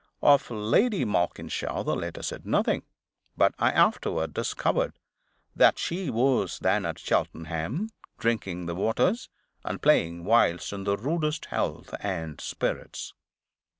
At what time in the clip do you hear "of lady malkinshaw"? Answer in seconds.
0.23-1.83